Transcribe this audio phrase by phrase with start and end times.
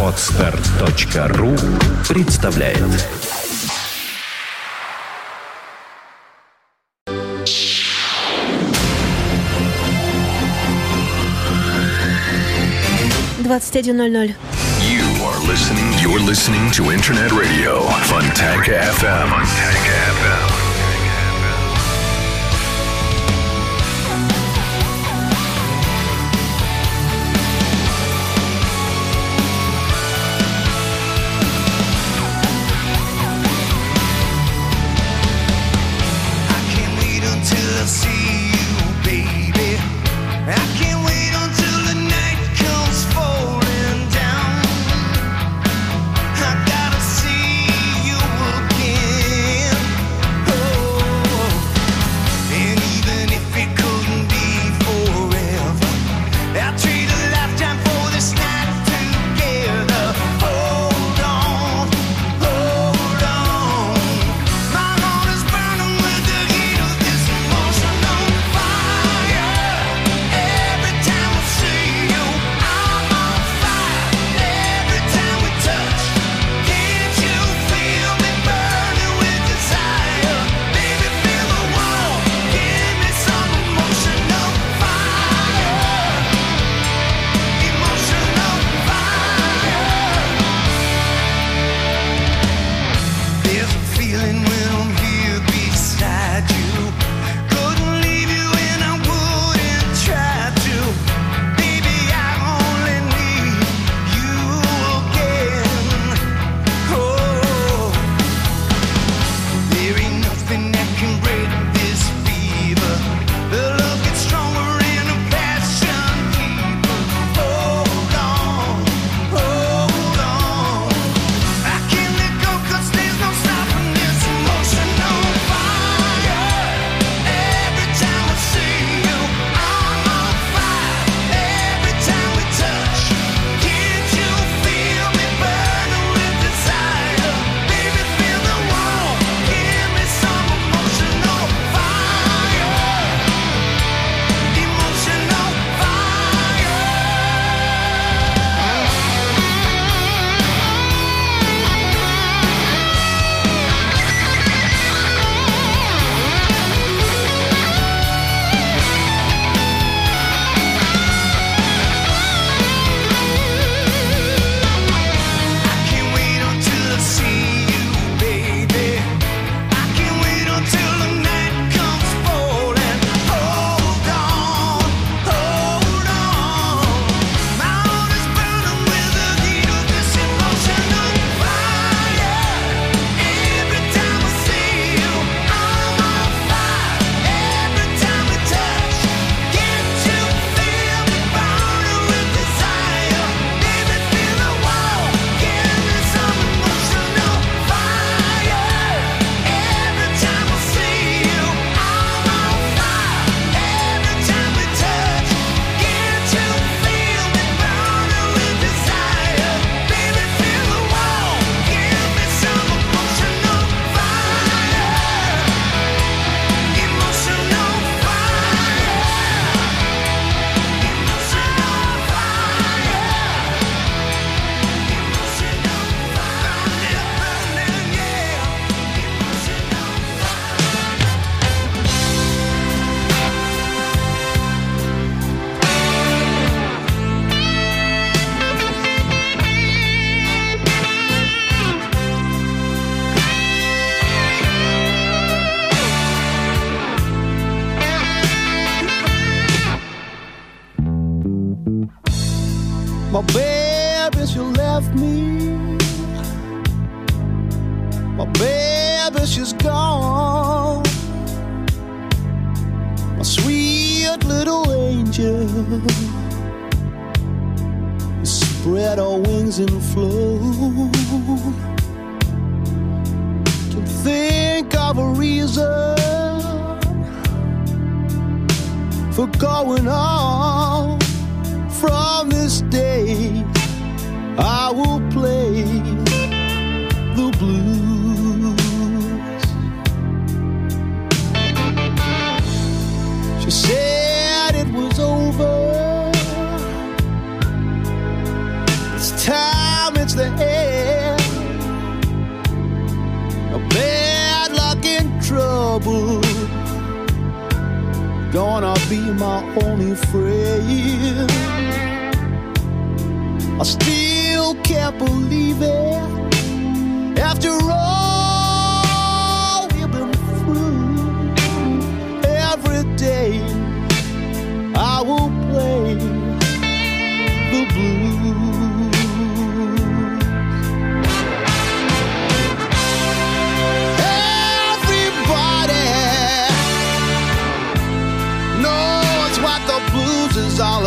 [0.00, 1.56] Отстар.ру
[2.08, 2.78] представляет
[13.38, 14.34] Двадцать один ноль ноль.
[15.44, 19.30] Listening, you're listening to Internet Radio, Fontanka FM.
[19.30, 20.63] FM.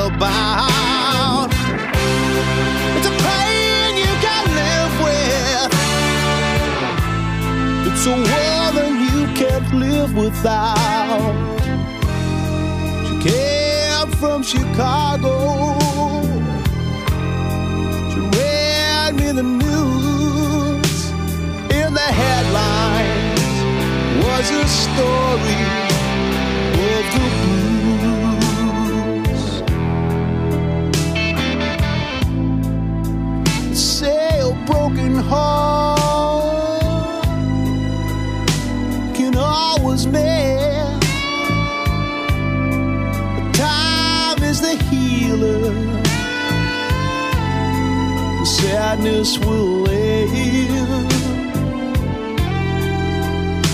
[0.08, 1.50] About.
[2.98, 5.72] It's a pain you can live with.
[7.88, 11.36] It's a woman you can't live without.
[13.08, 15.34] She came from Chicago.
[18.12, 21.00] She read me the news
[21.80, 23.44] in the headlines
[24.24, 25.87] was a story
[35.30, 36.84] heart
[39.16, 41.02] can always mend.
[43.54, 45.74] Time is the healer.
[48.46, 51.12] Sadness will end.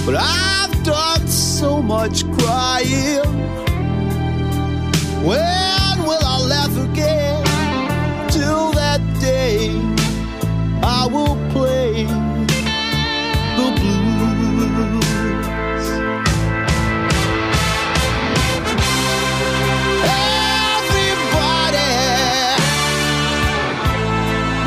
[0.05, 3.23] But I've done so much crying.
[5.23, 7.43] When will I laugh again?
[8.29, 9.69] Till that day,
[10.83, 12.03] I will play
[13.57, 15.05] the blues.
[20.81, 21.91] Everybody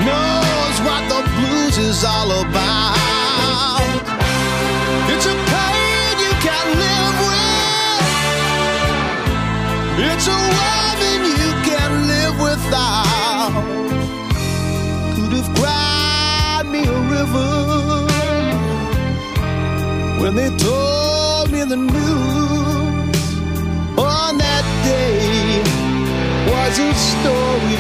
[0.07, 2.96] knows what the blues is all about.
[20.27, 23.17] When they told me the news
[23.97, 25.63] on that day
[26.51, 27.77] was a story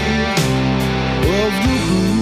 [1.42, 2.15] of the blues.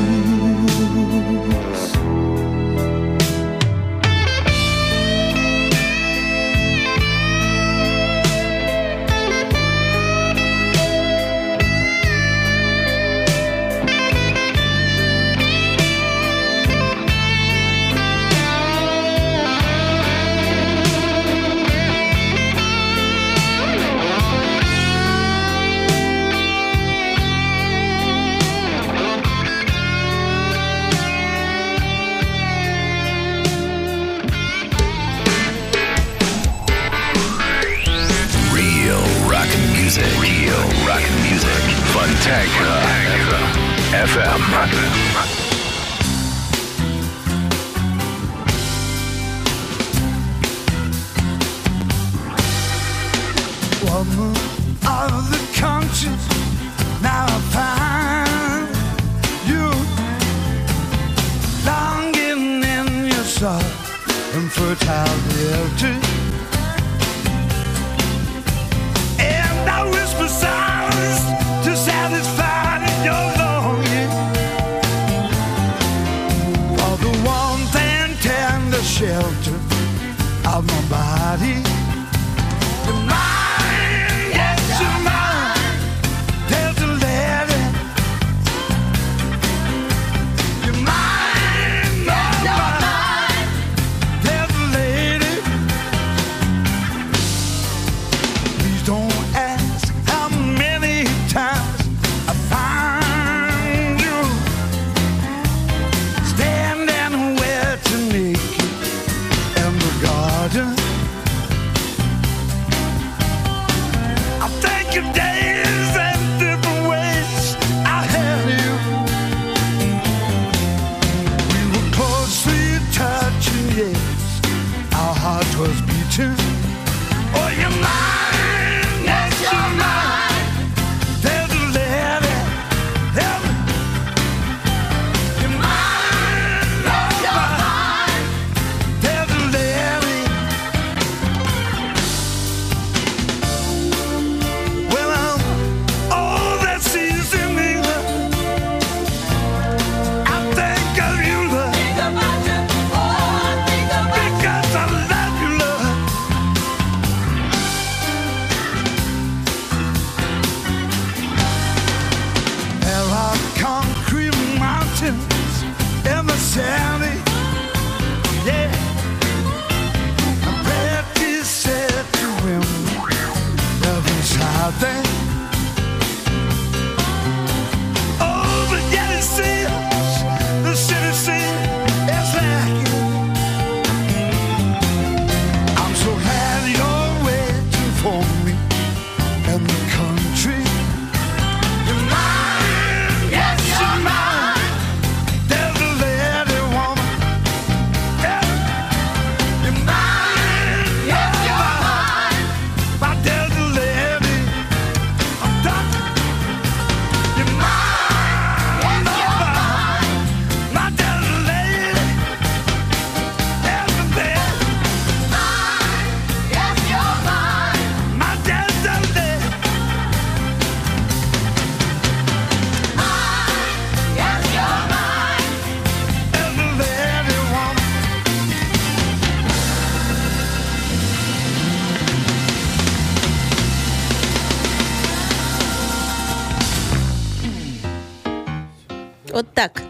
[239.34, 239.82] Вот так.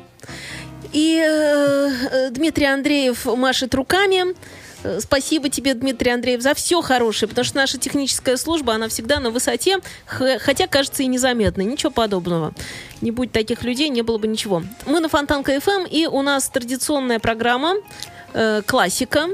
[0.94, 4.34] И э, э, Дмитрий Андреев машет руками.
[4.82, 9.20] Э, Спасибо тебе, Дмитрий Андреев, за все хорошее, потому что наша техническая служба, она всегда
[9.20, 11.66] на высоте, хотя кажется и незаметной.
[11.66, 12.54] Ничего подобного.
[13.02, 14.62] Не будь таких людей, не было бы ничего.
[14.86, 17.74] Мы на Фонтанка ФМ, и у нас традиционная программа
[18.32, 19.28] э, классика.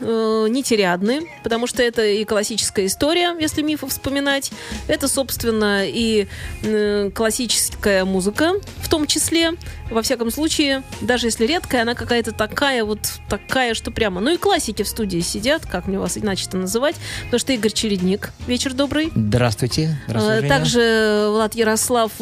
[0.00, 4.50] Э, Нетерядны, потому что это и классическая история, если мифы вспоминать.
[4.86, 6.26] Это, собственно, и
[6.62, 9.52] э, классическая музыка в том числе.
[9.90, 14.20] Во всяком случае, даже если редкая, она какая-то такая вот такая, что прямо.
[14.20, 18.32] Ну и классики в студии сидят, как мне вас иначе-то называть, потому что Игорь Чередник.
[18.46, 19.10] Вечер добрый.
[19.14, 19.98] Здравствуйте.
[20.06, 20.48] Здравствуйте, Женя.
[20.48, 22.12] Также Влад Ярослав...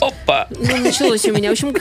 [0.00, 0.48] Опа!
[0.50, 1.50] Ну, началось у меня.
[1.50, 1.74] В общем,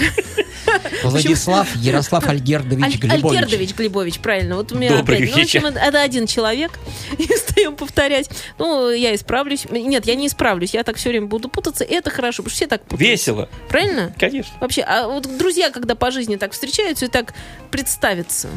[1.03, 3.37] Владислав Ярослав Альгердович Аль- Глебович.
[3.37, 4.55] Альгердович Глебович, правильно.
[4.55, 5.31] Вот у меня Добрый опять.
[5.31, 6.79] Ну, в общем, это, один человек.
[7.17, 8.29] И встаем повторять.
[8.57, 9.65] Ну, я исправлюсь.
[9.69, 10.73] Нет, я не исправлюсь.
[10.73, 11.83] Я так все время буду путаться.
[11.83, 13.11] И это хорошо, потому что все так путаются.
[13.11, 13.49] Весело.
[13.69, 14.13] Правильно?
[14.17, 14.51] Конечно.
[14.59, 17.33] Вообще, а вот друзья, когда по жизни так встречаются и так
[17.71, 18.49] представятся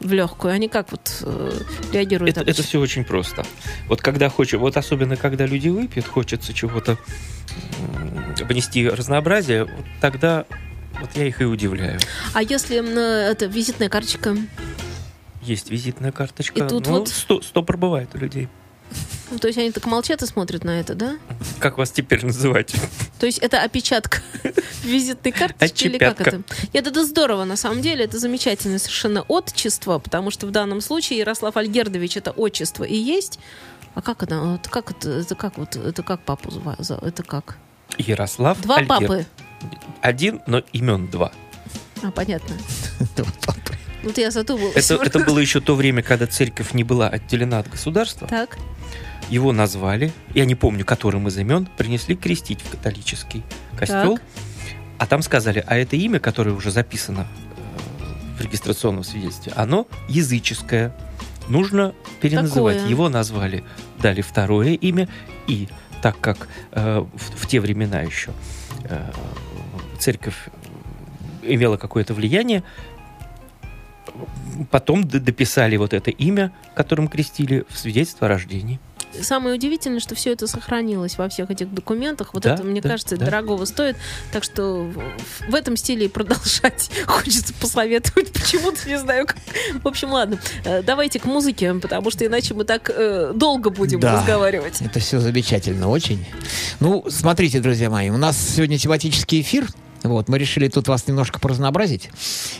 [0.00, 1.52] в легкую, они как вот э,
[1.92, 2.60] реагируют Это, обычно?
[2.60, 3.44] это все очень просто.
[3.88, 6.98] Вот когда хочешь, вот особенно когда люди выпьют, хочется чего-то
[8.44, 10.44] внести разнообразие, вот тогда
[11.00, 11.98] вот я их и удивляю.
[12.34, 14.36] А если э, это визитная карточка?
[15.42, 16.64] Есть визитная карточка.
[16.64, 18.48] И тут ну, вот- сто, сто пробывает у людей.
[19.30, 21.18] Ну, то есть они так молчат и смотрят на это, да?
[21.58, 22.72] Как вас теперь называть?
[23.20, 24.22] То есть это опечатка
[24.84, 26.42] визитной карточки или как это?
[26.72, 28.04] Нет, это здорово, на самом деле.
[28.06, 33.38] Это замечательное совершенно отчество, потому что в данном случае Ярослав Альгердович это отчество и есть.
[33.94, 34.40] А как это?
[34.40, 35.10] Вот как это?
[35.10, 35.76] Это как вот?
[35.76, 37.58] Это как папу зва- за- Это как?
[37.98, 38.88] Ярослав Два Альгер.
[38.88, 39.26] папы.
[40.00, 41.32] Один, но имен два.
[42.02, 42.56] А, понятно.
[44.04, 44.76] Вот я задумалась.
[44.90, 48.28] Это, это было еще то время, когда церковь не была отделена от государства.
[48.28, 48.56] Так.
[49.30, 53.42] Его назвали, я не помню, которым из имен, принесли крестить в католический
[53.76, 54.16] костел.
[54.16, 54.26] Так.
[54.98, 60.94] А там сказали, а это имя, которое уже записано э, в регистрационном свидетельстве, оно языческое.
[61.48, 62.76] Нужно переназывать.
[62.76, 62.90] Какое?
[62.90, 63.64] Его назвали,
[64.02, 65.08] дали второе имя.
[65.46, 65.68] И
[66.02, 68.32] так как э, в, в те времена еще
[68.84, 69.12] э,
[69.98, 70.48] церковь
[71.42, 72.64] имела какое-то влияние,
[74.70, 78.80] потом дописали вот это имя, которым крестили, в свидетельство о рождении.
[79.20, 82.34] Самое удивительное, что все это сохранилось во всех этих документах.
[82.34, 83.26] Вот Да, это, мне да, кажется, да.
[83.26, 83.96] дорогого стоит.
[84.32, 84.90] Так что
[85.48, 88.32] в, этом стиле и продолжать хочется посоветовать.
[88.32, 89.36] Почему-то не знаю как.
[89.82, 90.38] В общем, ладно.
[90.64, 94.18] Э, Давайте к музыке, потому что иначе мы так э, долго будем Да.
[94.18, 94.80] разговаривать.
[94.80, 96.24] Это все замечательно, очень.
[96.80, 99.68] Ну, смотрите, друзья мои, у нас сегодня тематический эфир.
[100.04, 102.10] Вот, мы решили тут вас немножко поразнообразить.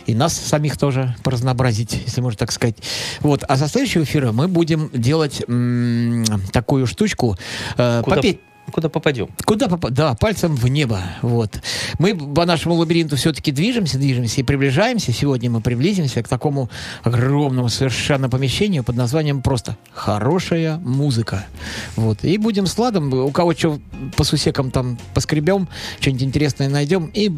[0.05, 2.75] И нас самих тоже поразнообразить, если можно так сказать.
[3.21, 7.37] Вот, а со следующего эфира мы будем делать м, такую штучку.
[7.77, 8.39] э, Куда, попеть-
[8.71, 9.27] куда попадем?
[9.45, 10.99] Куда попа- Да, пальцем в небо.
[11.21, 11.61] Вот.
[11.97, 15.11] Мы по нашему лабиринту все-таки движемся, движемся и приближаемся.
[15.11, 16.69] Сегодня мы приблизимся к такому
[17.03, 21.45] огромному совершенно помещению под названием просто «Хорошая музыка».
[21.95, 22.23] Вот.
[22.23, 23.79] И будем с Ладом, у кого что
[24.15, 25.67] по сусекам там поскребем,
[25.99, 27.29] что-нибудь интересное найдем, и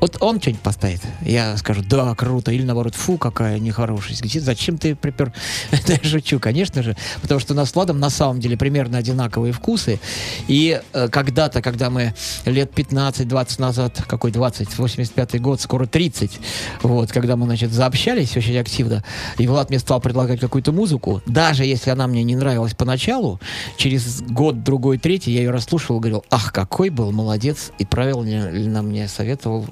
[0.00, 1.00] вот он что-нибудь поставит.
[1.22, 2.52] Я скажу, да, круто.
[2.52, 4.16] Или наоборот, фу, какая нехорошая.
[4.40, 5.32] Зачем ты припер?
[5.86, 6.96] Я шучу, конечно же.
[7.20, 10.00] Потому что у нас с Владом на самом деле примерно одинаковые вкусы.
[10.48, 12.14] И э, когда-то, когда мы
[12.44, 16.38] лет 15-20 назад, какой 20, 85-й год, скоро 30,
[16.82, 19.04] вот, когда мы, значит, заобщались очень активно,
[19.38, 23.40] и Влад мне стал предлагать какую-то музыку, даже если она мне не нравилась поначалу,
[23.76, 29.08] через год, другой, третий я ее расслушивал, говорил, ах, какой был молодец, и правильно мне
[29.08, 29.66] советовал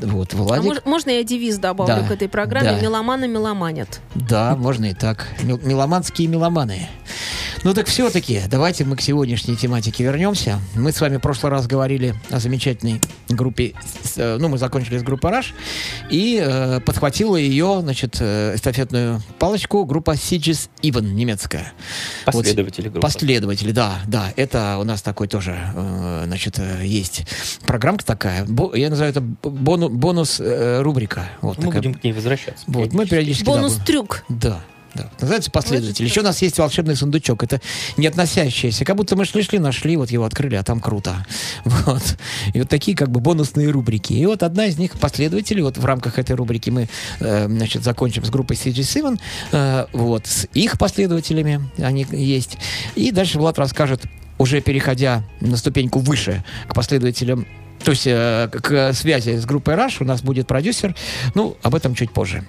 [0.00, 0.64] вот, А Владик.
[0.72, 2.72] мож- можно я девиз добавлю Да, к этой программе?
[2.72, 2.80] да.
[2.80, 4.00] Меломаны меломанят.
[4.14, 5.26] Да, можно и так.
[5.42, 6.88] Мел- Меломанские меломаны.
[7.64, 10.35] Ну так все-таки, давайте мы к сегодняшней тематике вернемся.
[10.74, 13.72] Мы с вами в прошлый раз говорили о замечательной группе,
[14.16, 15.46] э, ну мы закончили с группой Rush,
[16.10, 21.72] и э, подхватила ее, значит, э, эстафетную палочку группа Sieges Even, немецкая.
[22.24, 23.00] Последователи группы.
[23.00, 24.32] Последователи, да, да.
[24.36, 27.24] Это у нас такой тоже, э, значит, э, есть
[27.66, 28.44] программка такая.
[28.44, 31.30] Бо- я называю это бону- бонус-рубрика.
[31.40, 31.80] вот Мы такая.
[31.82, 32.64] будем к ней возвращаться.
[32.66, 33.44] Вот, мы периодически...
[33.44, 34.24] да, будем- Бонус-трюк.
[34.28, 34.60] да,
[34.96, 35.10] да.
[35.20, 36.04] Называется последователь.
[36.04, 37.42] Еще у нас есть волшебный сундучок.
[37.42, 37.60] Это
[37.96, 38.84] не относящееся.
[38.84, 41.26] Как будто мы шли-шли, нашли, вот его открыли, а там круто.
[41.86, 42.16] Вот.
[42.52, 44.12] И вот такие как бы бонусные рубрики.
[44.12, 45.60] И вот одна из них последователи.
[45.60, 46.88] Вот в рамках этой рубрики мы,
[47.20, 49.20] э, значит, закончим с группой CG Seven.
[49.52, 50.26] э, вот.
[50.26, 52.58] С их последователями они есть.
[52.94, 54.02] И дальше Влад расскажет,
[54.38, 57.46] уже переходя на ступеньку выше к последователям
[57.84, 60.96] то есть э, к к связи с группой Rush у нас будет продюсер.
[61.34, 62.44] Ну, об этом чуть позже.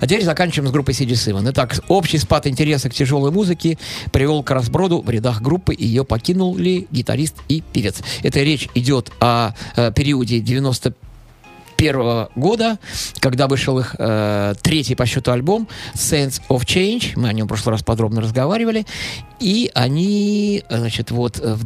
[0.00, 1.48] А теперь заканчиваем с группой Сиди Сиван.
[1.50, 3.78] Итак, общий спад интереса к тяжелой музыке
[4.12, 5.74] привел к разброду в рядах группы.
[5.76, 8.02] Ее покинули гитарист и певец.
[8.22, 10.94] Эта речь идет о, о периоде 95
[11.78, 12.78] 91 года,
[13.20, 17.12] когда вышел их э, третий по счету альбом «Sense of Change».
[17.14, 18.84] Мы о нем в прошлый раз подробно разговаривали.
[19.38, 21.56] И они, значит, вот э,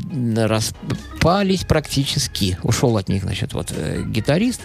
[0.47, 2.59] распались практически.
[2.63, 4.61] Ушел от них, значит, вот э, гитарист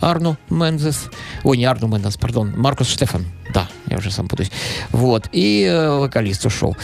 [0.00, 1.10] Арну Мензес.
[1.42, 3.26] Ой, не Арну Мензес, пардон, Маркус Штефан.
[3.54, 4.50] Да, я уже сам путаюсь.
[4.90, 5.28] Вот.
[5.30, 6.76] И э, вокалист ушел.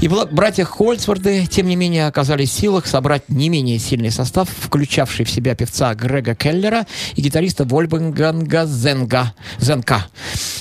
[0.00, 5.26] И братья Хольцварты, тем не менее, оказались в силах собрать не менее сильный состав, включавший
[5.26, 10.06] в себя певца Грега Келлера и гитариста Вольфганга Зенга, Зенка.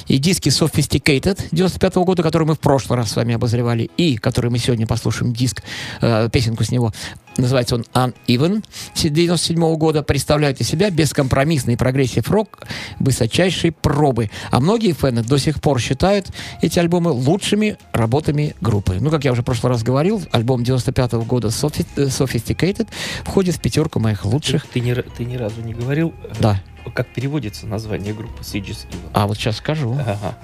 [0.08, 4.52] И диски Sophisticated 95 года, который мы в прошлый раз с вами обозревали, и который
[4.52, 5.64] мы сегодня послушаем диск,
[6.02, 6.94] э, песенку с него,
[7.38, 8.64] называется он Uneven
[8.96, 12.60] 97 года, представляют из себя бескомпромиссный прогрессив рок
[13.00, 14.30] высочайшей пробы.
[14.52, 16.28] А многие фэны до сих пор считают
[16.62, 18.98] эти альбомы лучшими работами группы.
[19.00, 22.88] Ну, как я уже в прошлый раз говорил, альбом 95 года Sophi- э, Sophisticated
[23.24, 24.66] входит в пятерку моих Ты, лучших.
[24.68, 26.62] ты ни, ра- ты ни разу не говорил, э, Да.
[26.94, 29.10] как переводится название группы Sieges Evil.
[29.14, 29.94] А вот сейчас скажу.
[30.00, 30.38] Ага.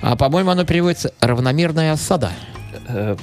[0.00, 2.32] А, по-моему, оно переводится «равномерная осада».
[2.88, 3.16] Э,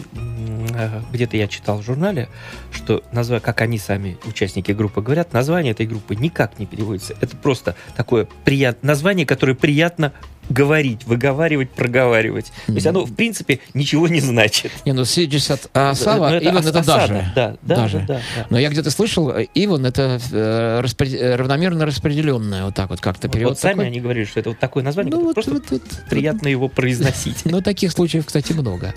[0.74, 2.30] э, Где-то я читал в журнале,
[2.72, 7.16] что название, как они сами, участники группы, говорят, название этой группы никак не переводится.
[7.22, 8.84] Это просто такое прият...
[8.84, 10.14] название, которое приятно
[10.50, 12.52] говорить, выговаривать, проговаривать.
[12.68, 14.72] То есть оно, в принципе, ничего не значит.
[14.86, 17.32] Не, ну 70 Асава, Но Иван ос- это осада, даже.
[17.36, 18.00] Да, да, даже.
[18.00, 18.46] да, да, да.
[18.50, 23.34] Но я где-то слышал, Иван это э, э, равномерно распределенное, вот так вот как-то Вот,
[23.34, 23.88] перевод вот сами такой.
[23.88, 25.82] они говорили, что это вот такое название, Ну, вот, просто вот, вот.
[26.10, 27.38] приятно его произносить.
[27.46, 28.94] Ну, таких случаев, кстати, много.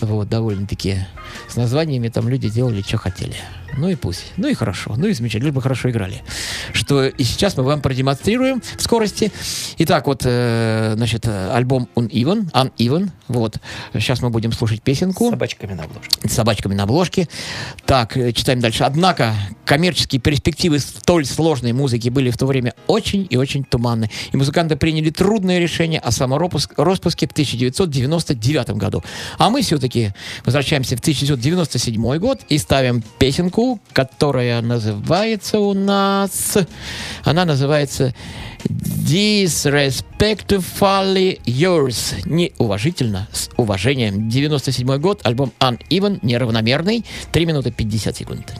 [0.00, 0.98] Вот, довольно-таки.
[1.48, 3.34] С названиями там люди делали, что хотели.
[3.76, 4.32] Ну и пусть.
[4.36, 4.94] Ну и хорошо.
[4.96, 5.46] Ну и замечательно.
[5.46, 6.22] Лишь бы хорошо играли.
[6.72, 9.32] Что и сейчас мы вам продемонстрируем в скорости.
[9.78, 13.10] Итак, вот, э, значит, альбом Uneven, Uneven.
[13.28, 13.56] Вот.
[13.94, 16.28] Сейчас мы будем слушать С песенку собачками на обложке.
[16.28, 17.28] с собачками на обложке.
[17.86, 18.84] Так, э, читаем дальше.
[18.84, 19.32] Однако
[19.64, 24.10] коммерческие перспективы столь сложной музыки были в то время очень и очень туманны.
[24.32, 29.02] И музыканты приняли трудное решение о самороспуске в 1999 году.
[29.38, 30.12] А мы все-таки
[30.44, 33.61] возвращаемся в 1997 год и ставим песенку,
[33.92, 36.58] которая называется у нас...
[37.24, 38.14] Она называется
[38.64, 42.14] Disrespectfully Yours.
[42.24, 44.28] Неуважительно, с уважением.
[44.28, 48.54] 97 год, альбом Uneven, неравномерный, 3 минуты 50 секунд.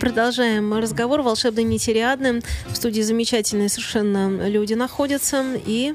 [0.00, 1.20] Продолжаем разговор.
[1.20, 2.40] Волшебной нити Риадны.
[2.68, 5.44] В студии замечательные совершенно люди находятся.
[5.66, 5.94] И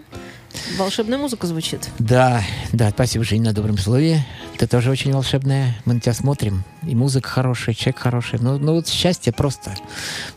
[0.77, 1.89] волшебная музыка звучит.
[1.97, 4.23] Да, да, спасибо, Жень, на добром слове.
[4.59, 5.75] Ты тоже очень волшебная.
[5.85, 6.63] Мы на тебя смотрим.
[6.87, 8.37] И музыка хорошая, человек хороший.
[8.39, 9.73] Ну, ну вот счастье просто,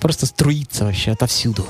[0.00, 1.66] просто струится вообще отовсюду.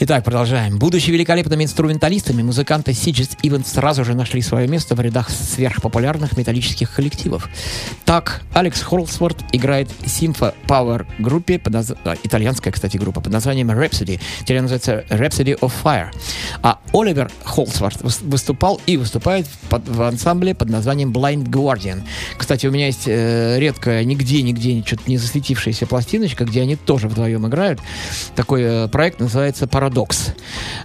[0.00, 0.76] Итак, продолжаем.
[0.80, 6.92] Будучи великолепными инструменталистами, музыканты Сиджис Ивент сразу же нашли свое место в рядах сверхпопулярных металлических
[6.92, 7.48] коллективов.
[8.04, 13.32] Так, Алекс Холсворт играет в Симфа Power группе, под наз- а, итальянская, кстати, группа, под
[13.32, 14.20] названием Rhapsody.
[14.40, 16.08] Теперь называется Rhapsody of Fire.
[16.60, 22.02] А Оливер Холсворт выс- выступал и выступает под- в ансамбле под названием Blind Guardian.
[22.36, 27.46] Кстати, у меня есть э, редкая, нигде-нигде что-то не засветившаяся пластиночка, где они тоже вдвоем
[27.46, 27.78] играют.
[28.34, 30.32] Такой э, проект называется «Парадокс».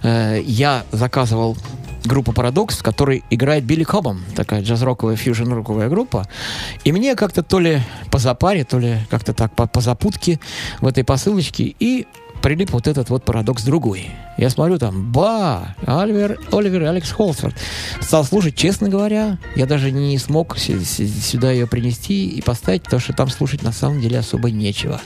[0.02, 1.56] Э, я заказывал
[2.04, 6.26] группу «Парадокс», в которой играет Билли Кобом, такая джаз-роковая, фьюжн-роковая группа.
[6.84, 10.38] И мне как-то то ли по запаре, то ли как-то так по, по запутке
[10.82, 12.06] в этой посылочке и
[12.42, 14.10] прилип вот этот вот парадокс другой.
[14.36, 17.54] Я смотрю там, ба, Оливер, Оливер и Алекс Холсворт.
[18.00, 23.14] Стал слушать, честно говоря, я даже не смог сюда ее принести и поставить, потому что
[23.14, 25.00] там слушать на самом деле особо нечего.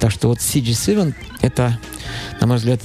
[0.00, 1.78] Так что вот CG7 это,
[2.40, 2.80] на мой взгляд,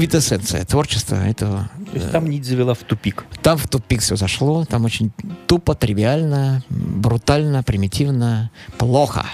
[0.00, 3.26] квитэссенция творчества этого То есть там нить завела в тупик.
[3.42, 5.12] там в тупик все зашло, там очень
[5.46, 9.26] тупо, тривиально, брутально, примитивно, плохо.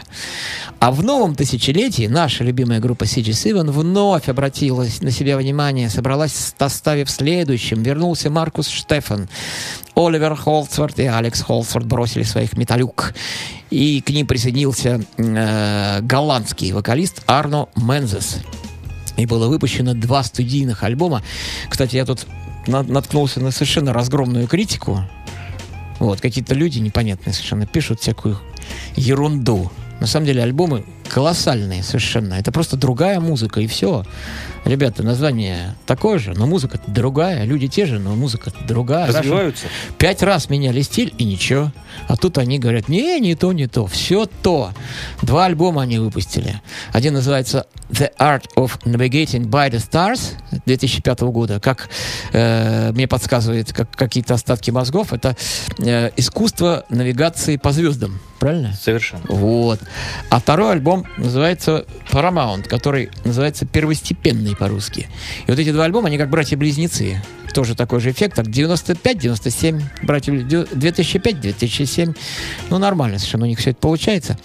[0.80, 6.54] А в новом тысячелетии наша любимая группа CG7 вновь обратилась на себя внимание, собралась в
[6.58, 7.84] составе в следующем.
[7.84, 9.28] Вернулся Маркус Штефан,
[9.94, 13.14] Оливер Холцвард и Алекс Холцвард бросили своих металюк.
[13.70, 18.38] И к ним присоединился э, голландский вокалист Арно Мензес.
[19.16, 21.22] И было выпущено два студийных альбома.
[21.68, 22.26] Кстати, я тут
[22.66, 25.04] на- наткнулся на совершенно разгромную критику.
[25.98, 28.38] Вот, какие-то люди непонятные совершенно пишут всякую
[28.96, 29.70] ерунду.
[30.00, 32.34] На самом деле альбомы колоссальные совершенно.
[32.34, 34.04] Это просто другая музыка, и все.
[34.64, 37.44] Ребята, название такое же, но музыка другая.
[37.44, 39.06] Люди те же, но музыка другая.
[39.06, 39.66] Развиваются.
[39.96, 41.72] Пять раз меняли стиль, и ничего.
[42.08, 43.86] А тут они говорят, не, не то, не то.
[43.86, 44.72] Все то.
[45.22, 46.60] Два альбома они выпустили.
[46.92, 50.32] Один называется The Art of Navigating by the Stars
[50.66, 51.60] 2005 года.
[51.60, 51.88] Как
[52.32, 55.36] э, мне подсказывает как, какие-то остатки мозгов, это
[55.78, 58.18] э, искусство навигации по звездам.
[58.38, 58.72] Правильно?
[58.74, 59.22] Совершенно.
[59.28, 59.80] Вот.
[60.30, 65.08] А второй альбом называется Paramount, который называется первостепенный по-русски.
[65.46, 67.22] И вот эти два альбома, они как братья-близнецы.
[67.56, 72.14] Тоже такой же эффект, так 95-97, братья, 2005-2007.
[72.68, 74.38] Ну, нормально совершенно у них все это получается.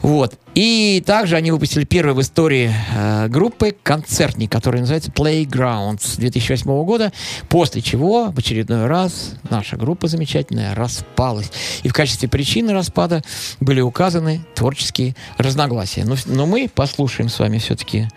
[0.00, 0.38] Вот.
[0.54, 7.12] И также они выпустили первый в истории э, группы концертник, который называется Playgrounds 2008 года,
[7.48, 11.50] после чего в очередной раз наша группа замечательная распалась.
[11.82, 13.22] И в качестве причины распада
[13.60, 16.04] были указаны творческие разногласия.
[16.04, 18.08] Но, но мы послушаем с вами все-таки,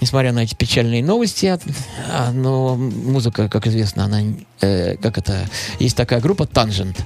[0.00, 1.58] несмотря на эти печальные новости,
[2.08, 4.22] а, но музыка, как известно, она,
[4.60, 5.46] э, как это,
[5.78, 6.96] есть такая группа Tangent,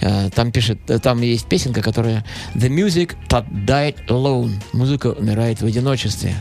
[0.00, 2.24] Э, там пишет, э, там есть песенка, которая
[2.54, 4.52] The Music That Died Alone.
[4.72, 6.34] Музыка умирает в одиночестве.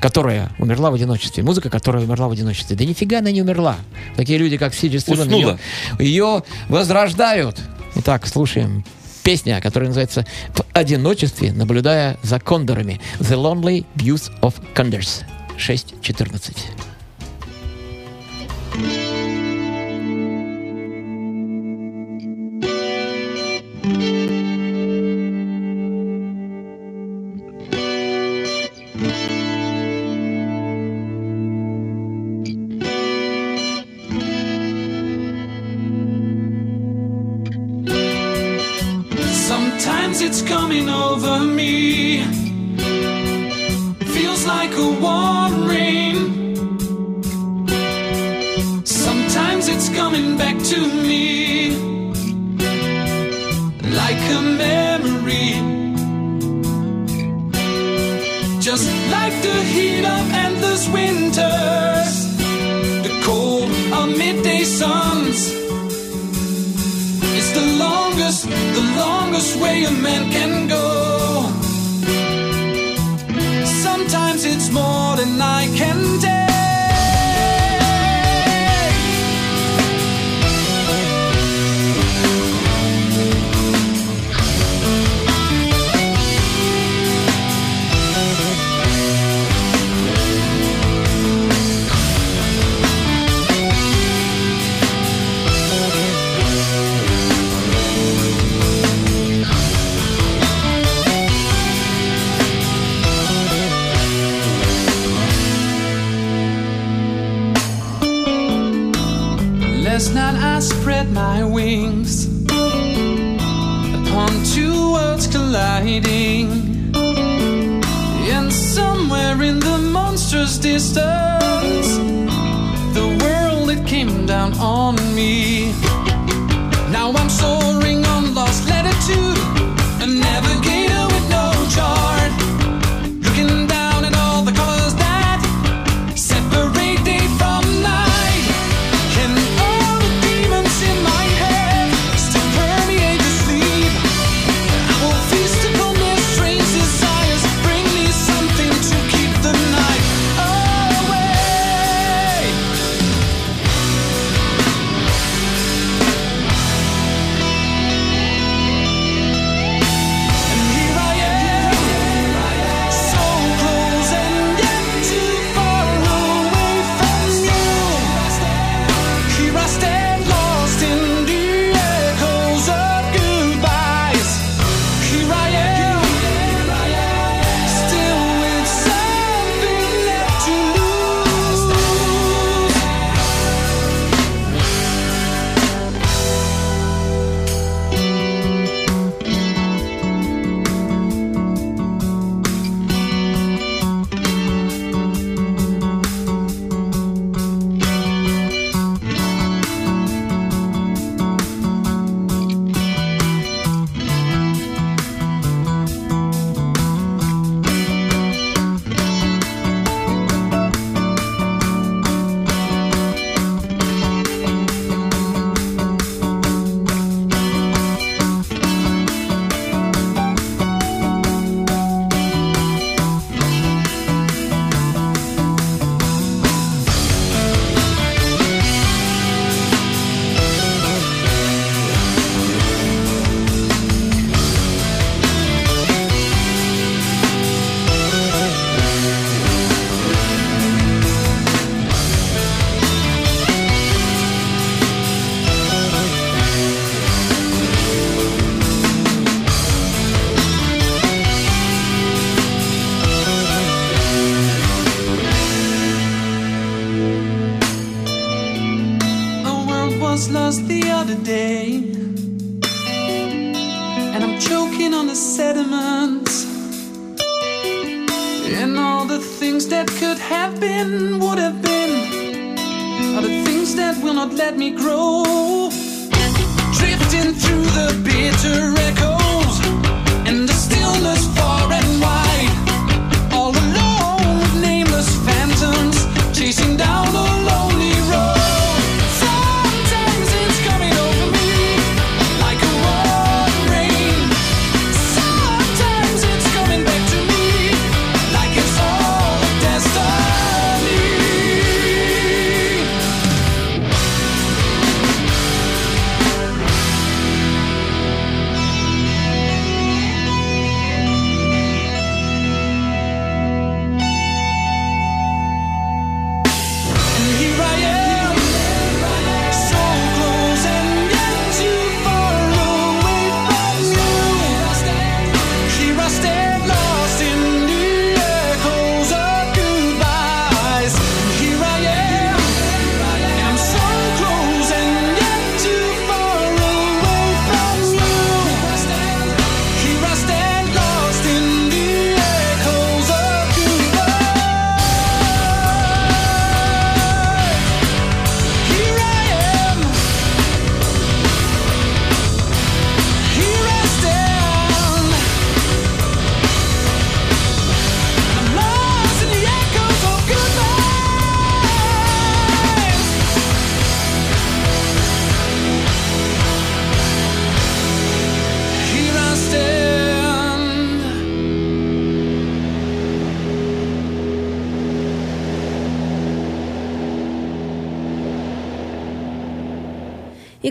[0.00, 1.42] Которая умерла в одиночестве.
[1.42, 2.76] Музыка, которая умерла в одиночестве.
[2.76, 3.76] Да нифига она не умерла.
[4.16, 5.58] Такие люди, как Сиджи Стивен, ее,
[5.98, 7.58] ее возрождают.
[7.96, 8.84] Итак, слушаем
[9.22, 13.00] песня, которая называется «В одиночестве, наблюдая за кондорами».
[13.20, 15.22] The Lonely Views of Condors.
[15.58, 16.91] 6.14.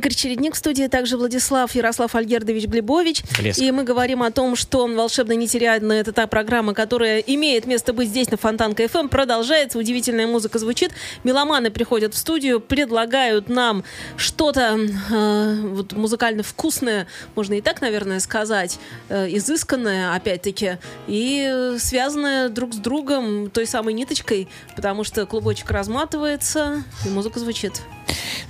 [0.01, 3.23] Игорь Чередник в студии, также Владислав Ярослав Альгердович Глебович.
[3.39, 3.61] Блеск.
[3.61, 7.65] И мы говорим о том, что «Волшебно не теряет нетериально»— это та программа, которая имеет
[7.65, 10.91] место быть здесь, на Фонтан КФМ, эм, продолжается, удивительная музыка звучит.
[11.23, 13.83] Меломаны приходят в студию, предлагают нам
[14.17, 14.77] что-то
[15.11, 22.73] э, вот, музыкально вкусное, можно и так, наверное, сказать, э, изысканное, опять-таки, и связанное друг
[22.73, 27.73] с другом той самой ниточкой, потому что клубочек разматывается, и музыка звучит.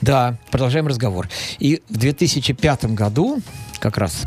[0.01, 1.27] Да, продолжаем разговор.
[1.59, 3.41] И в 2005 году
[3.79, 4.23] как раз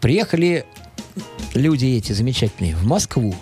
[0.00, 0.64] приехали
[1.54, 3.34] люди эти замечательные в Москву,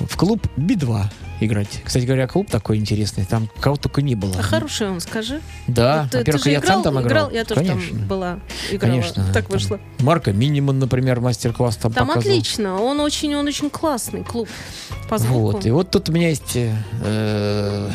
[0.00, 1.04] в клуб Би-2
[1.40, 1.80] играть.
[1.84, 4.36] Кстати говоря, клуб такой интересный, там кого только не было.
[4.38, 5.40] А хороший он, скажи.
[5.66, 7.30] Да, Вот во-первых, я сам там играл.
[7.30, 7.98] Я тоже Конечно.
[7.98, 8.40] там была,
[8.70, 8.92] играла.
[8.94, 9.24] Конечно.
[9.32, 9.80] Так там вышло.
[10.00, 12.36] Марка Миниман, например, мастер-класс там, Там показывал.
[12.36, 12.80] отлично.
[12.80, 14.48] Он очень, он очень классный клуб
[15.08, 15.40] по звуку.
[15.52, 15.66] Вот.
[15.66, 17.90] И вот тут у меня есть э,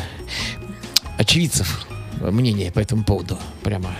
[1.16, 1.86] очевидцев
[2.20, 3.38] мнение по этому поводу.
[3.62, 3.90] Прямо.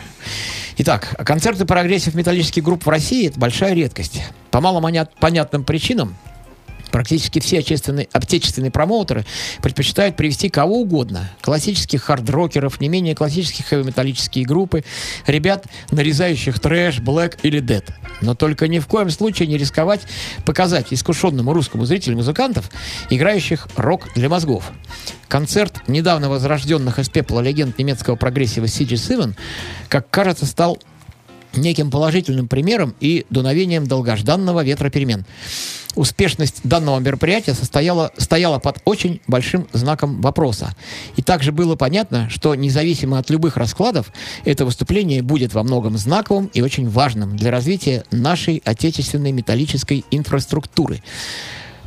[0.78, 4.22] Итак, концерты прогрессив металлических групп в России– это большая редкость.
[4.50, 6.16] По мало понятным причинам
[6.90, 9.24] Практически все отечественные, отечественные промоутеры
[9.62, 11.30] предпочитают привезти кого угодно.
[11.40, 14.84] Классических хард-рокеров, не менее классических хэви-металлические группы,
[15.26, 17.90] ребят, нарезающих трэш, блэк или дед.
[18.20, 20.00] Но только ни в коем случае не рисковать
[20.44, 22.70] показать искушенному русскому зрителю музыкантов,
[23.10, 24.72] играющих рок для мозгов.
[25.28, 29.34] Концерт недавно возрожденных из пепла легенд немецкого прогрессива CG7,
[29.88, 30.78] как кажется, стал
[31.60, 35.24] неким положительным примером и дуновением долгожданного ветра перемен.
[35.94, 40.76] Успешность данного мероприятия состояла, стояла под очень большим знаком вопроса.
[41.16, 44.12] И также было понятно, что независимо от любых раскладов,
[44.44, 51.02] это выступление будет во многом знаковым и очень важным для развития нашей отечественной металлической инфраструктуры.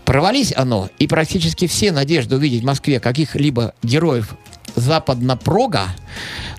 [0.04, 4.36] Провались оно, и практически все надежды увидеть в Москве каких-либо героев
[4.76, 5.90] западно-прога,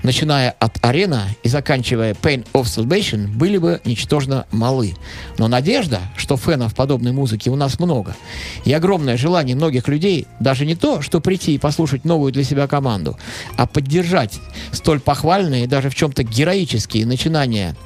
[0.02, 4.94] начиная от арена и заканчивая Pain of Salvation, были бы ничтожно малы.
[5.38, 8.16] Но надежда, что фенов подобной музыки у нас много,
[8.64, 12.66] и огромное желание многих людей даже не то, что прийти и послушать новую для себя
[12.66, 13.18] команду,
[13.56, 14.40] а поддержать
[14.72, 17.76] столь похвальные даже в чем-то героические начинания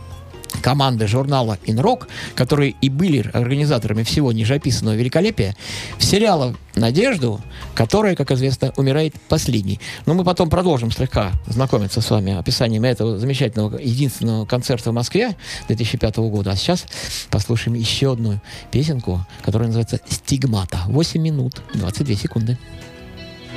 [0.63, 5.57] команды журнала «Инрок», которые и были организаторами всего нижеописанного великолепия,
[5.99, 7.41] вселяла надежду,
[7.75, 9.81] которая, как известно, умирает последней.
[10.05, 15.37] Но мы потом продолжим слегка знакомиться с вами описанием этого замечательного единственного концерта в Москве
[15.69, 16.51] 2005 года.
[16.51, 16.87] А сейчас
[17.31, 18.41] послушаем еще одну
[18.71, 20.81] песенку, которая называется «Стигмата».
[20.87, 22.59] 8 минут 22 секунды.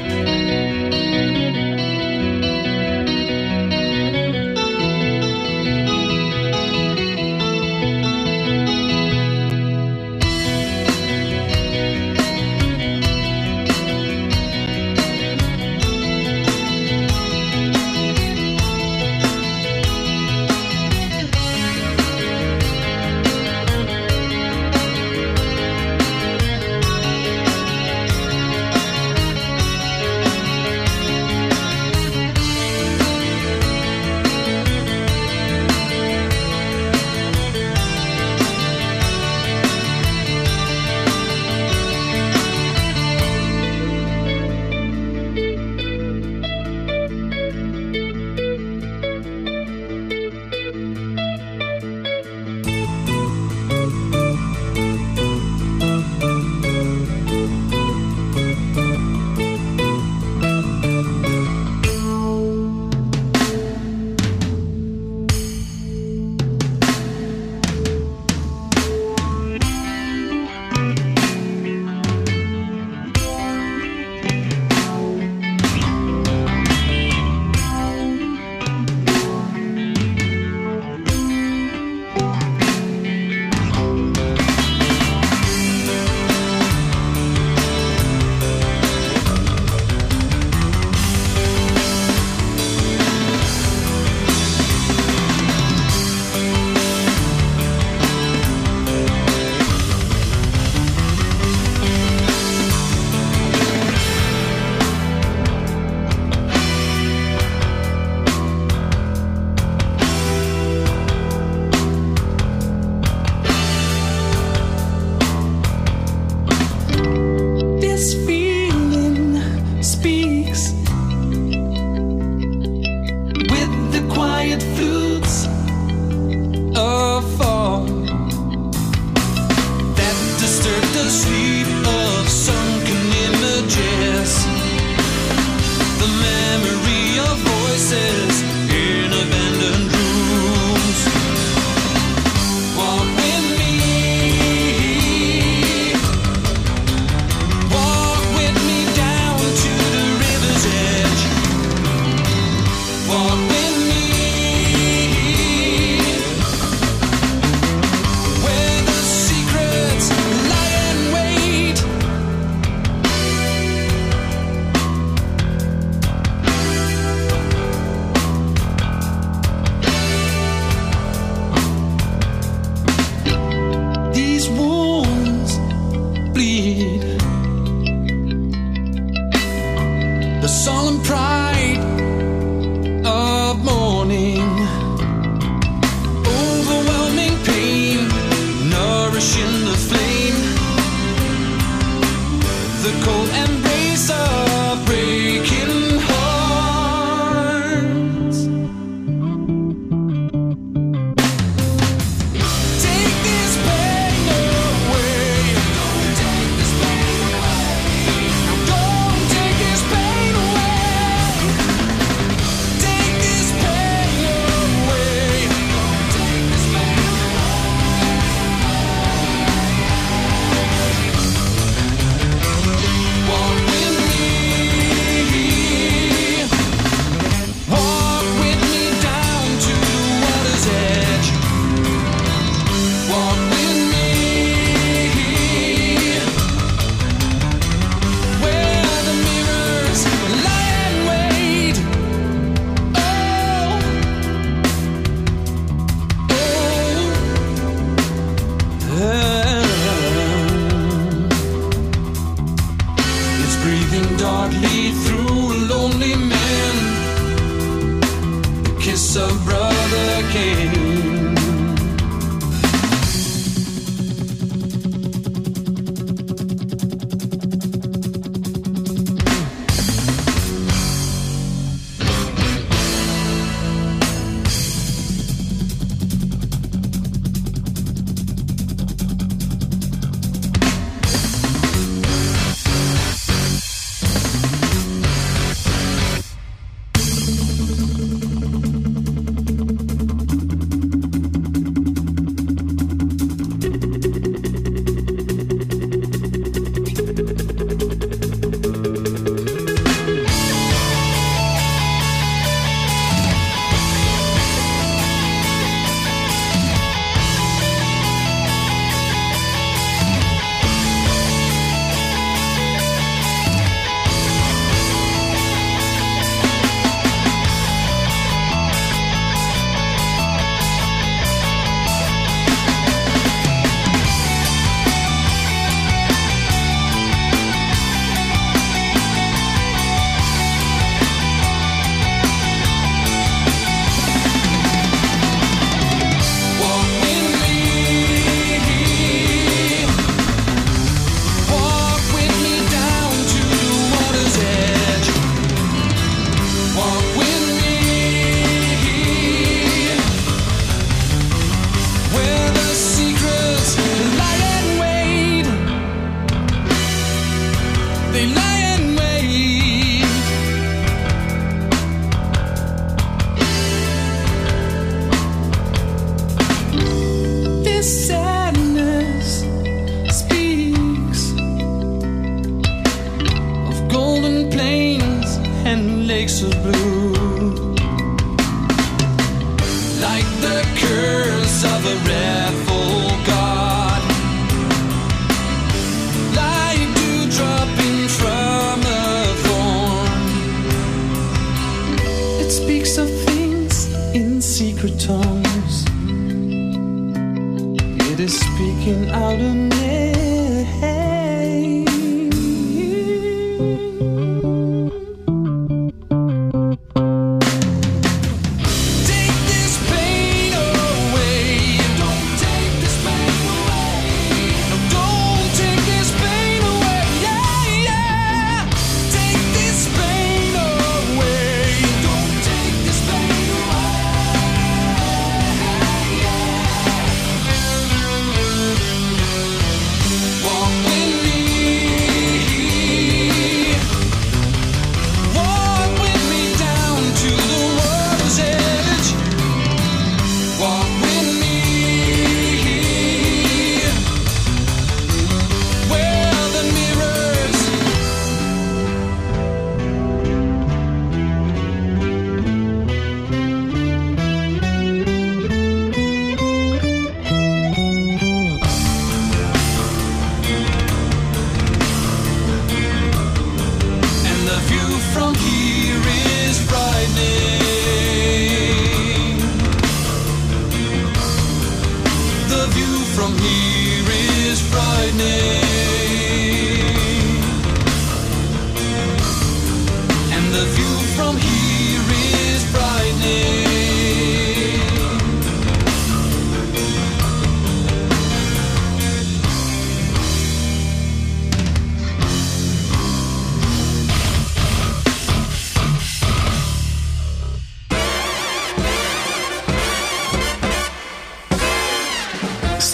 [0.01, 0.68] Thank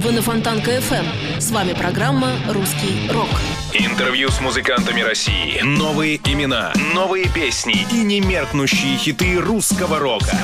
[0.00, 1.40] Вы на Фонтанка FM.
[1.40, 3.28] С вами программа «Русский рок».
[3.72, 5.60] Интервью с музыкантами России.
[5.62, 10.38] Новые имена, новые песни и немеркнущие хиты русского рока.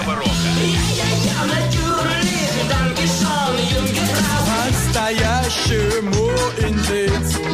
[4.66, 7.44] Настоящему индейцу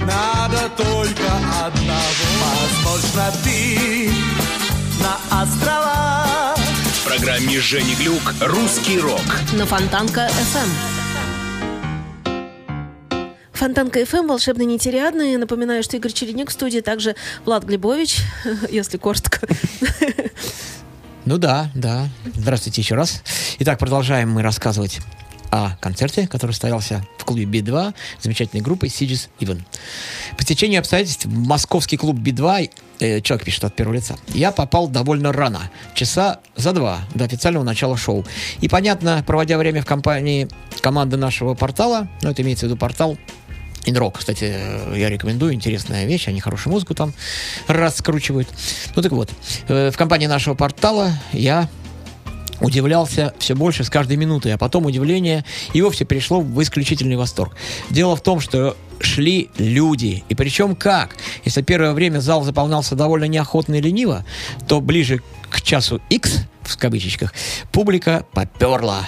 [0.00, 2.48] надо только одного.
[2.84, 4.10] Возможно, ты
[5.00, 9.22] на островах В программе Жени Глюк «Русский рок».
[9.52, 10.97] На Фонтанка FM.
[13.58, 15.36] Фонтанка FM, волшебный нетериадный.
[15.36, 18.18] Напоминаю, что Игорь Чередник в студии, также Влад Глебович,
[18.70, 19.40] если коротко.
[21.24, 22.08] Ну да, да.
[22.34, 23.20] Здравствуйте еще раз.
[23.58, 25.00] Итак, продолжаем мы рассказывать
[25.50, 29.64] о концерте, который состоялся в клубе Би-2 замечательной группой Сиджис Ивен.
[30.36, 34.86] По стечению обстоятельств в московский клуб Би-2, э, человек пишет от первого лица, я попал
[34.86, 38.24] довольно рано, часа за два до официального начала шоу.
[38.60, 40.48] И, понятно, проводя время в компании
[40.80, 43.18] команды нашего портала, ну, это имеется в виду портал
[43.84, 44.54] Инрок, кстати,
[44.96, 47.14] я рекомендую, интересная вещь, они хорошую музыку там
[47.66, 48.48] раскручивают.
[48.94, 49.30] Ну так вот,
[49.68, 51.68] э, в компании нашего портала я
[52.60, 57.56] удивлялся все больше с каждой минутой, а потом удивление и вовсе перешло в исключительный восторг.
[57.90, 61.16] Дело в том, что шли люди, и причем как?
[61.44, 64.24] Если первое время зал заполнялся довольно неохотно и лениво,
[64.66, 67.32] то ближе к часу X, в кавычечках,
[67.72, 69.06] публика поперла,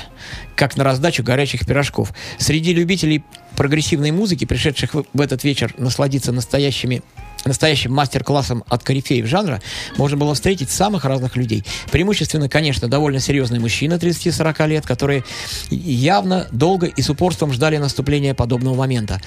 [0.55, 2.13] как на раздачу горячих пирожков.
[2.39, 3.25] Среди любителей
[3.61, 7.03] прогрессивной музыки, пришедших в этот вечер насладиться настоящими
[7.45, 9.61] настоящим мастер-классом от корифеев жанра
[9.97, 11.65] можно было встретить самых разных людей.
[11.91, 15.25] Преимущественно, конечно, довольно серьезные мужчины 30-40 лет, которые
[15.71, 19.21] явно долго и с упорством ждали наступления подобного момента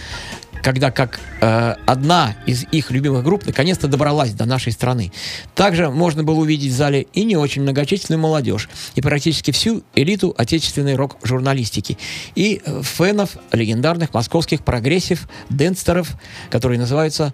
[0.63, 5.11] когда как э, одна из их любимых групп наконец-то добралась до нашей страны.
[5.55, 10.33] Также можно было увидеть в зале и не очень многочисленную молодежь, и практически всю элиту
[10.37, 11.97] отечественной рок-журналистики,
[12.35, 16.13] и фенов легендарных московских progressive дэтстеров,
[16.49, 17.33] которые называются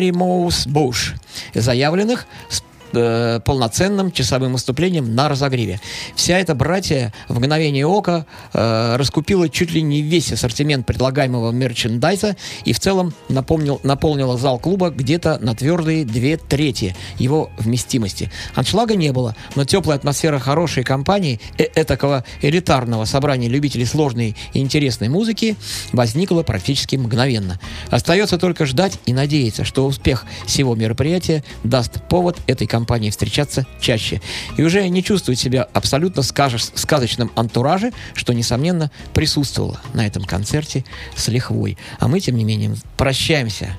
[0.00, 1.12] Harry Mouse Bush,
[1.54, 5.80] заявленных с э, полноценным часовым выступлением на разогреве.
[6.14, 12.36] Вся эта братья в мгновение ока э, раскупила чуть ли не весь ассортимент предлагаемого мерчендайза
[12.64, 18.30] и в целом напомнил, наполнила зал клуба где-то на твердые две трети его вместимости.
[18.54, 24.60] Аншлага не было, но теплая атмосфера хорошей компании, э этакого элитарного собрания любителей сложной и
[24.60, 25.56] интересной музыки
[25.92, 27.58] возникла практически мгновенно.
[27.90, 32.79] Остается только ждать и надеяться, что успех всего мероприятия даст повод этой компании
[33.10, 34.20] встречаться чаще.
[34.56, 40.84] И уже не чувствовать себя абсолютно скажешь, сказочном антураже, что, несомненно, присутствовало на этом концерте
[41.16, 41.78] с лихвой.
[41.98, 43.76] А мы, тем не менее, прощаемся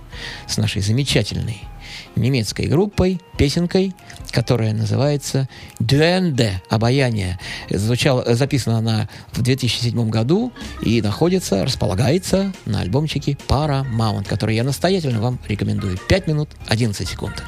[0.47, 1.61] с нашей замечательной
[2.15, 3.93] немецкой группой, песенкой,
[4.31, 5.47] которая называется
[5.79, 7.39] «Дуэнде»— «Обаяние».
[7.69, 15.21] Звучала, записана она в 2007 году и находится, располагается на альбомчике Paramount, который я настоятельно
[15.21, 15.97] вам рекомендую.
[16.07, 17.43] 5 минут 11 секунд.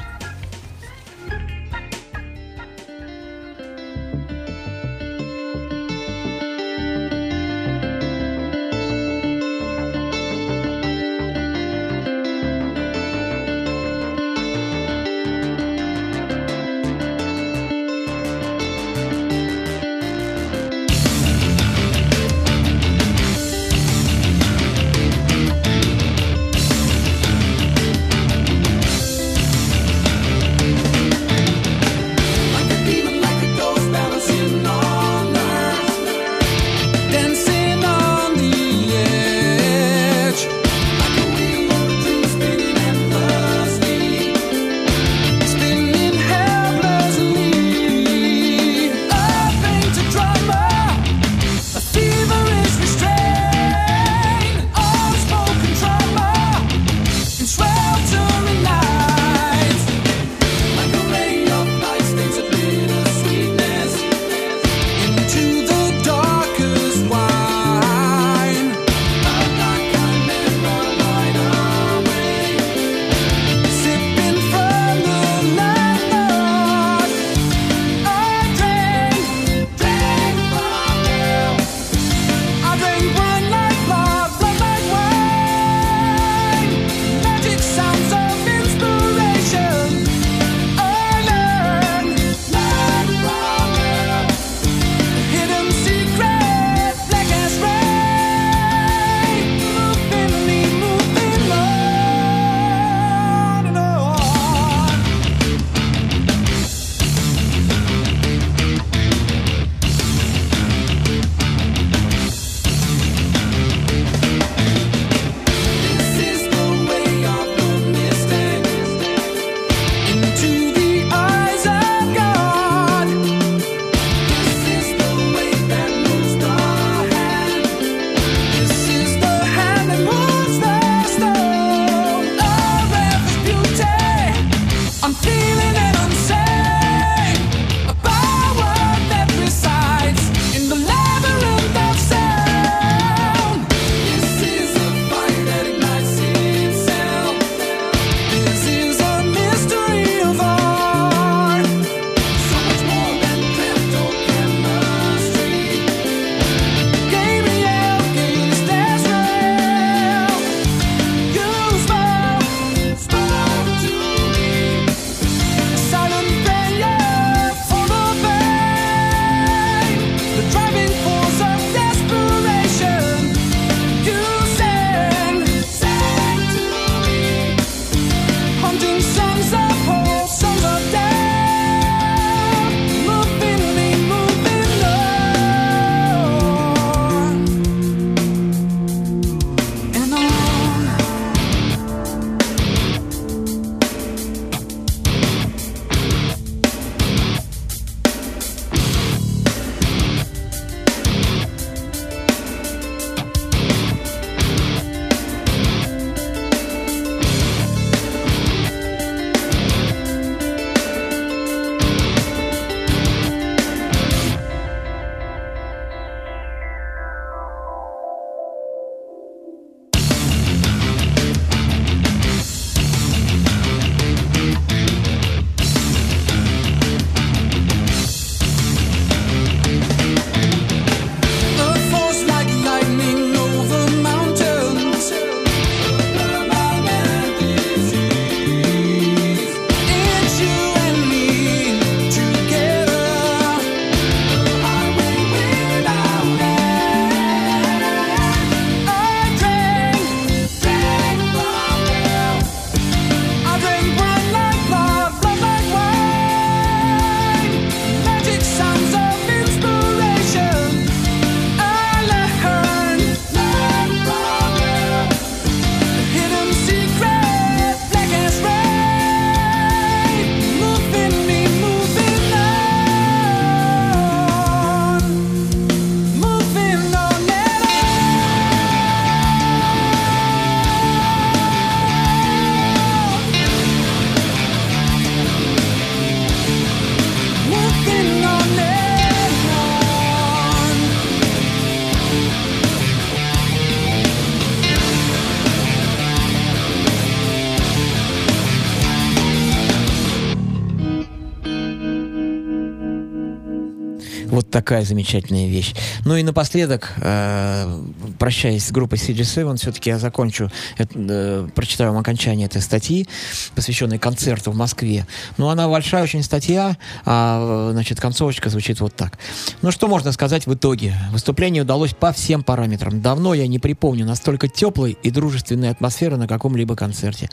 [304.54, 305.74] Такая замечательная вещь.
[306.04, 307.82] Ну и напоследок, э,
[308.20, 310.48] прощаясь с группой CG7, все-таки я закончу,
[310.78, 313.08] это, э, прочитаю вам окончание этой статьи,
[313.56, 315.08] посвященной концерту в Москве.
[315.38, 319.18] Ну, она большая очень статья, а, значит, концовочка звучит вот так.
[319.60, 320.94] Ну, что можно сказать в итоге?
[321.10, 323.02] Выступление удалось по всем параметрам.
[323.02, 327.28] Давно я не припомню настолько теплой и дружественной атмосферы на каком-либо концерте.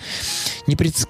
[0.66, 1.08] Непредс-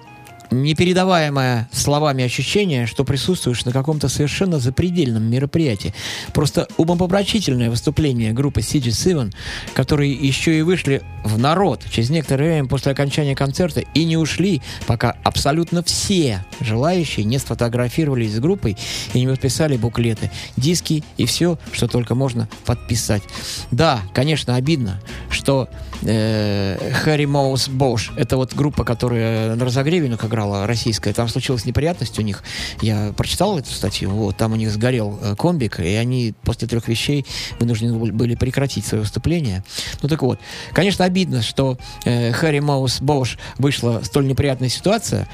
[0.52, 5.93] непередаваемое словами ощущение, что присутствуешь на каком-то совершенно запредельном мероприятии.
[6.34, 9.34] Просто умопомрачительное выступление группы CG7,
[9.74, 14.62] которые еще и вышли в народ через некоторое время после окончания концерта и не ушли,
[14.88, 18.78] пока абсолютно все желающие не сфотографировались с группой
[19.14, 23.24] и не подписали буклеты, диски и все, что только можно подписать.
[23.72, 25.70] Да, конечно, обидно, что
[26.02, 32.18] Харри Моус Бош, это вот группа, которая на разогреве ну, играла российская, там случилась неприятность
[32.18, 32.43] у них.
[32.82, 36.88] Я прочитал эту статью, вот, там у них сгорел э, комбик, и они после трех
[36.88, 37.26] вещей
[37.60, 39.64] вынуждены были- прекратить свое выступление.
[40.02, 40.39] Ну так вот,
[40.74, 45.28] конечно, обидно, что э, Харри Моус Бош вышла столь неприятная ситуация,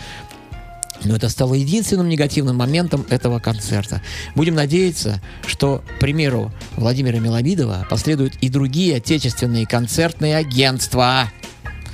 [1.04, 4.02] но это стало единственным негативным моментом этого концерта.
[4.36, 11.32] Будем надеяться, что, к примеру Владимира Миловидова последуют и другие отечественные концертные агентства.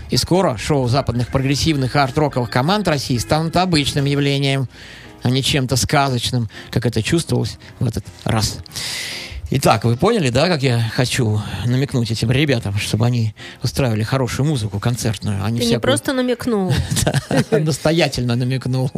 [0.09, 4.69] И скоро шоу западных прогрессивных арт-роковых команд России станут обычным явлением,
[5.23, 8.59] а не чем-то сказочным, как это чувствовалось в этот раз.
[9.56, 14.80] Итак, вы поняли, да, как я хочу намекнуть этим ребятам, чтобы они устраивали хорошую музыку
[14.80, 16.74] концертную, а не Ты не всякую просто намекнул.
[17.51, 18.89] настоятельно намекнул.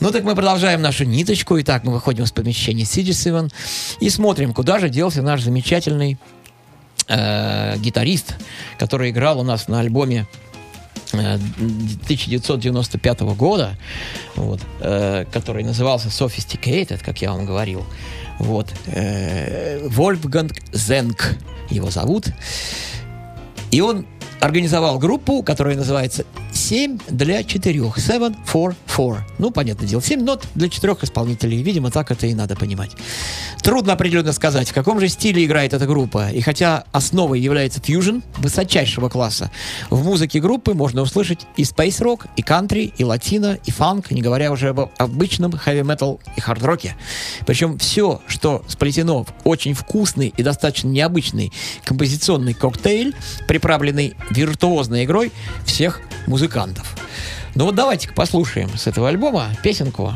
[0.00, 1.60] Ну так мы продолжаем нашу ниточку.
[1.60, 3.52] Итак, мы выходим из помещения Сидисиван
[4.00, 6.18] и смотрим, куда же делся наш замечательный
[7.06, 8.34] э, гитарист,
[8.76, 10.26] который играл у нас на альбоме
[11.14, 13.76] 1995 года,
[14.36, 17.84] вот, э, который назывался Sophisticated, как я вам говорил.
[18.38, 18.72] Вот.
[18.86, 21.36] Э, Вольфганг Зенк
[21.70, 22.28] его зовут.
[23.70, 24.06] И он
[24.40, 26.24] организовал группу, которая называется
[26.64, 27.92] 7 для 4.
[27.94, 29.26] 7 for 4.
[29.38, 31.62] Ну, понятное дело, 7 нот для четырех исполнителей.
[31.62, 32.92] Видимо, так это и надо понимать.
[33.62, 36.30] Трудно определенно сказать, в каком же стиле играет эта группа.
[36.30, 39.50] И хотя основой является фьюжн высочайшего класса,
[39.90, 44.50] в музыке группы можно услышать и rock, и кантри, и латино, и фанк, не говоря
[44.50, 46.96] уже об обычном metal и хард-роке.
[47.44, 51.52] Причем все, что сплетено в очень вкусный и достаточно необычный
[51.84, 53.14] композиционный коктейль,
[53.46, 55.30] приправленный виртуозной игрой
[55.66, 56.53] всех музыкантов.
[57.56, 60.12] Ну вот давайте-ка послушаем с этого альбома песенку.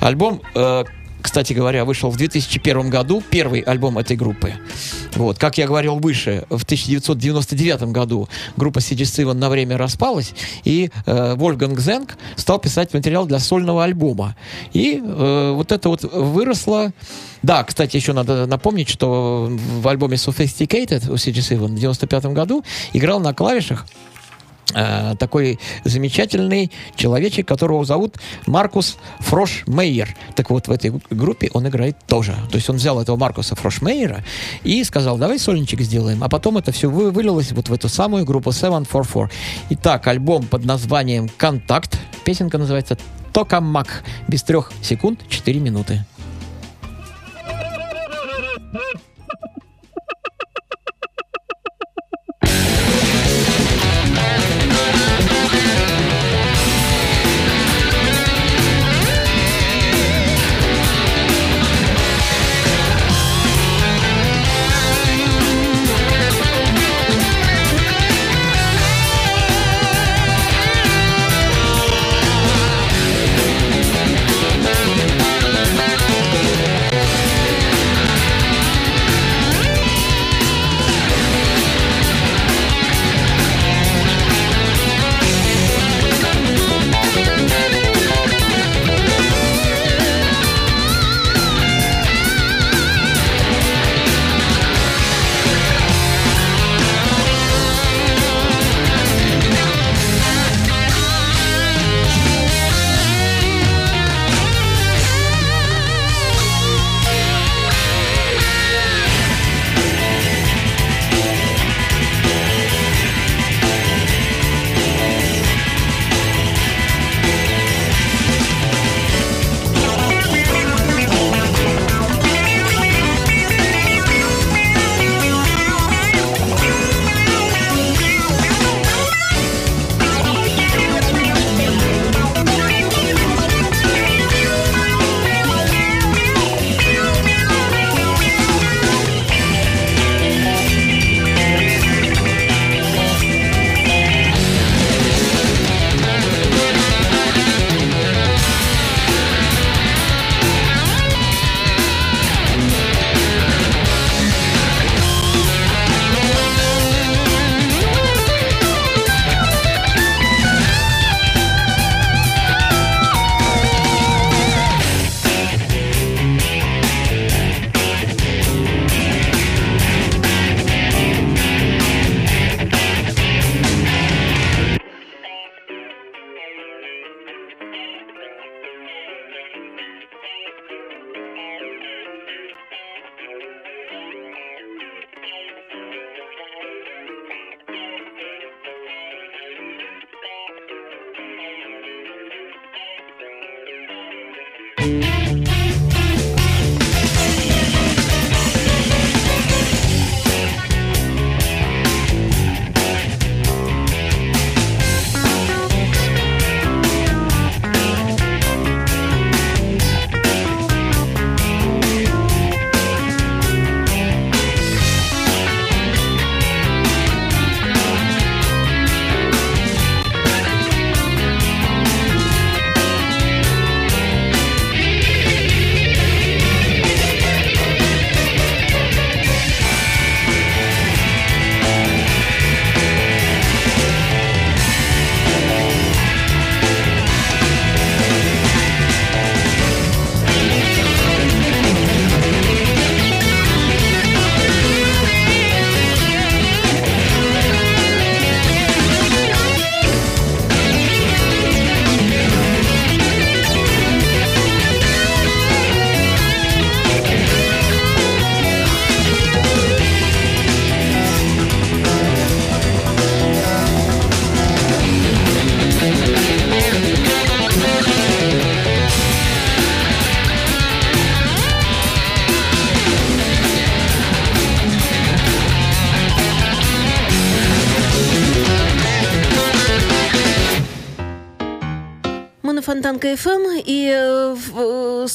[0.00, 0.84] Альбом, э,
[1.22, 4.54] кстати говоря, вышел в 2001 году, первый альбом этой группы.
[5.14, 10.32] Вот, как я говорил выше, в 1999 году группа CD Seven на время распалась,
[10.64, 14.34] и э, Вольфганг Зенг стал писать материал для сольного альбома.
[14.72, 16.92] И э, вот это вот выросло...
[17.42, 22.64] Да, кстати, еще надо напомнить, что в альбоме Sophisticated у CD Seven в 1995 году
[22.92, 23.86] играл на клавишах
[24.74, 28.16] э, такой замечательный человечек, которого зовут
[28.46, 30.14] Маркус Фрошмейер.
[30.34, 32.34] Так вот, в этой группе он играет тоже.
[32.50, 34.24] То есть он взял этого Маркуса Фрошмейера
[34.62, 36.22] и сказал, давай сольничек сделаем.
[36.22, 39.28] А потом это все вы- вылилось вот в эту самую группу 744.
[39.70, 41.98] Итак, альбом под названием «Контакт».
[42.24, 42.98] Песенка называется
[43.32, 44.04] «Токамак».
[44.28, 46.04] Без трех секунд 4 минуты.
[48.72, 49.11] Thank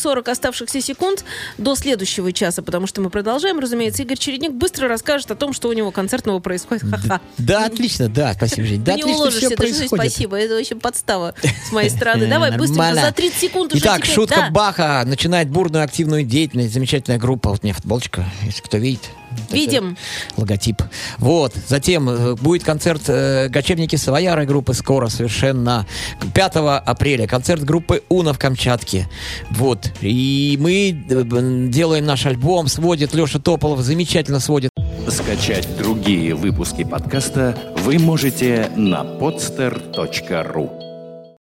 [0.08, 1.26] 40 оставшихся секунд
[1.58, 4.04] до следующего часа, потому что мы продолжаем, разумеется.
[4.04, 6.84] Игорь Чередник быстро расскажет о том, что у него концертного происходит.
[6.90, 7.20] Ха-ха.
[7.38, 8.82] Да, отлично, да, спасибо, Жень.
[8.86, 9.90] Да, не уложишься, это происходит.
[9.90, 10.38] спасибо.
[10.38, 11.36] Это очень подстава
[11.68, 12.28] с моей стороны.
[12.28, 13.02] Давай быстренько, Нормально.
[13.02, 14.48] за 30 секунд уже Итак, шутка.
[14.52, 16.74] Баха начинает бурную активную деятельность.
[16.74, 17.50] Замечательная группа.
[17.50, 19.02] Вот у меня футболочка, если кто видит.
[19.52, 19.98] Видим.
[20.36, 20.82] Логотип.
[21.18, 21.54] Вот.
[21.68, 25.86] Затем э, будет концерт э, «Кочевники Савояры» группы скоро совершенно.
[26.34, 26.52] 5
[26.86, 27.28] апреля.
[27.28, 29.08] Концерт группы «Уна» в Камчатке.
[29.52, 29.92] Вот.
[30.02, 32.68] И мы э, делаем наш альбом.
[32.68, 33.82] Сводит Леша Тополов.
[33.82, 34.72] Замечательно сводит.
[35.10, 40.77] Скачать другие выпуски подкаста вы можете на podster.ru.